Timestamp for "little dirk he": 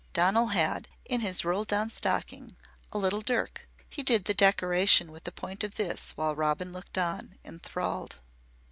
2.97-4.01